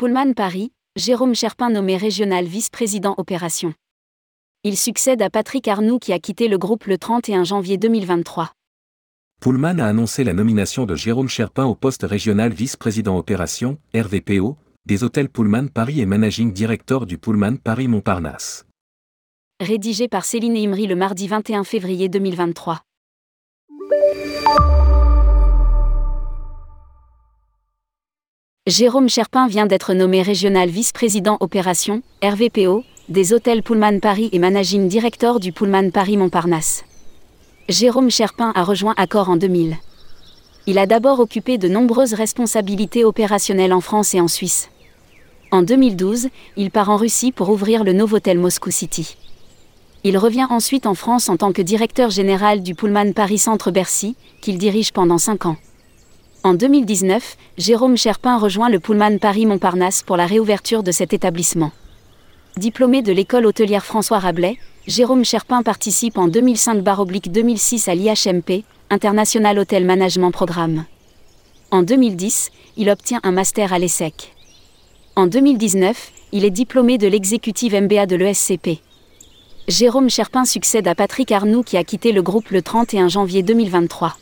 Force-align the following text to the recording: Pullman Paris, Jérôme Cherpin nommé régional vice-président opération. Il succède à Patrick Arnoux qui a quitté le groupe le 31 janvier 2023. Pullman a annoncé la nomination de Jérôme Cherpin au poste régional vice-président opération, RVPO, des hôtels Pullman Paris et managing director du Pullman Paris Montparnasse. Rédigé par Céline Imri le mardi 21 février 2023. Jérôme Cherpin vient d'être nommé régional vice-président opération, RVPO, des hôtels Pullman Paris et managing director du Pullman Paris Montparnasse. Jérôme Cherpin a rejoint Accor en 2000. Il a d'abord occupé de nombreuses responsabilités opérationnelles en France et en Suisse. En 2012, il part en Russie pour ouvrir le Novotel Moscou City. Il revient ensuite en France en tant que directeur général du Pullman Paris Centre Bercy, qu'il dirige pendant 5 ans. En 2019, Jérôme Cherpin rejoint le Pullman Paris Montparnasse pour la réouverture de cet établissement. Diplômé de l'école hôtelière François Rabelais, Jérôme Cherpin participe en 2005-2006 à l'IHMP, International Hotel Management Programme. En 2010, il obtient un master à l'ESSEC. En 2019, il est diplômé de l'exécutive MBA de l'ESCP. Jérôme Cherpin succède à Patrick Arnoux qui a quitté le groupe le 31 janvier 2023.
Pullman 0.00 0.32
Paris, 0.32 0.72
Jérôme 0.96 1.34
Cherpin 1.34 1.68
nommé 1.68 1.98
régional 1.98 2.46
vice-président 2.46 3.14
opération. 3.18 3.74
Il 4.64 4.78
succède 4.78 5.20
à 5.20 5.28
Patrick 5.28 5.68
Arnoux 5.68 5.98
qui 5.98 6.14
a 6.14 6.18
quitté 6.18 6.48
le 6.48 6.56
groupe 6.56 6.86
le 6.86 6.96
31 6.96 7.44
janvier 7.44 7.76
2023. 7.76 8.50
Pullman 9.42 9.78
a 9.78 9.84
annoncé 9.84 10.24
la 10.24 10.32
nomination 10.32 10.86
de 10.86 10.94
Jérôme 10.94 11.28
Cherpin 11.28 11.66
au 11.66 11.74
poste 11.74 12.04
régional 12.04 12.50
vice-président 12.50 13.18
opération, 13.18 13.76
RVPO, 13.94 14.56
des 14.86 15.04
hôtels 15.04 15.28
Pullman 15.28 15.68
Paris 15.68 16.00
et 16.00 16.06
managing 16.06 16.54
director 16.54 17.04
du 17.04 17.18
Pullman 17.18 17.58
Paris 17.58 17.86
Montparnasse. 17.86 18.64
Rédigé 19.60 20.08
par 20.08 20.24
Céline 20.24 20.56
Imri 20.56 20.86
le 20.86 20.96
mardi 20.96 21.28
21 21.28 21.62
février 21.62 22.08
2023. 22.08 22.80
Jérôme 28.70 29.08
Cherpin 29.08 29.48
vient 29.48 29.66
d'être 29.66 29.94
nommé 29.94 30.22
régional 30.22 30.68
vice-président 30.68 31.38
opération, 31.40 32.02
RVPO, 32.22 32.84
des 33.08 33.32
hôtels 33.32 33.64
Pullman 33.64 33.98
Paris 33.98 34.28
et 34.30 34.38
managing 34.38 34.86
director 34.86 35.40
du 35.40 35.50
Pullman 35.50 35.90
Paris 35.90 36.16
Montparnasse. 36.16 36.84
Jérôme 37.68 38.12
Cherpin 38.12 38.52
a 38.54 38.62
rejoint 38.62 38.94
Accor 38.96 39.28
en 39.28 39.36
2000. 39.36 39.76
Il 40.68 40.78
a 40.78 40.86
d'abord 40.86 41.18
occupé 41.18 41.58
de 41.58 41.66
nombreuses 41.66 42.14
responsabilités 42.14 43.04
opérationnelles 43.04 43.72
en 43.72 43.80
France 43.80 44.14
et 44.14 44.20
en 44.20 44.28
Suisse. 44.28 44.68
En 45.50 45.62
2012, 45.62 46.28
il 46.56 46.70
part 46.70 46.90
en 46.90 46.96
Russie 46.96 47.32
pour 47.32 47.50
ouvrir 47.50 47.82
le 47.82 47.92
Novotel 47.92 48.38
Moscou 48.38 48.70
City. 48.70 49.16
Il 50.04 50.16
revient 50.16 50.46
ensuite 50.48 50.86
en 50.86 50.94
France 50.94 51.28
en 51.28 51.36
tant 51.36 51.50
que 51.50 51.60
directeur 51.60 52.10
général 52.10 52.62
du 52.62 52.76
Pullman 52.76 53.14
Paris 53.14 53.38
Centre 53.38 53.72
Bercy, 53.72 54.14
qu'il 54.40 54.58
dirige 54.58 54.92
pendant 54.92 55.18
5 55.18 55.46
ans. 55.46 55.56
En 56.42 56.54
2019, 56.54 57.36
Jérôme 57.58 57.98
Cherpin 57.98 58.38
rejoint 58.38 58.70
le 58.70 58.80
Pullman 58.80 59.18
Paris 59.18 59.44
Montparnasse 59.44 60.02
pour 60.02 60.16
la 60.16 60.24
réouverture 60.24 60.82
de 60.82 60.90
cet 60.90 61.12
établissement. 61.12 61.70
Diplômé 62.56 63.02
de 63.02 63.12
l'école 63.12 63.44
hôtelière 63.44 63.84
François 63.84 64.18
Rabelais, 64.18 64.56
Jérôme 64.86 65.22
Cherpin 65.22 65.62
participe 65.62 66.16
en 66.16 66.28
2005-2006 66.28 67.90
à 67.90 67.94
l'IHMP, 67.94 68.64
International 68.88 69.58
Hotel 69.58 69.84
Management 69.84 70.30
Programme. 70.30 70.86
En 71.70 71.82
2010, 71.82 72.50
il 72.78 72.88
obtient 72.88 73.20
un 73.22 73.32
master 73.32 73.74
à 73.74 73.78
l'ESSEC. 73.78 74.34
En 75.16 75.26
2019, 75.26 76.10
il 76.32 76.46
est 76.46 76.50
diplômé 76.50 76.96
de 76.96 77.06
l'exécutive 77.06 77.74
MBA 77.74 78.06
de 78.06 78.16
l'ESCP. 78.16 78.80
Jérôme 79.68 80.08
Cherpin 80.08 80.46
succède 80.46 80.88
à 80.88 80.94
Patrick 80.94 81.32
Arnoux 81.32 81.62
qui 81.62 81.76
a 81.76 81.84
quitté 81.84 82.12
le 82.12 82.22
groupe 82.22 82.48
le 82.48 82.62
31 82.62 83.08
janvier 83.08 83.42
2023. 83.42 84.16